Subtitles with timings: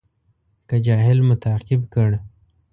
[0.67, 2.09] که جاهل مو تعقیب کړ.